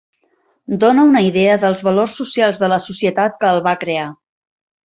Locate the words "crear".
3.85-4.09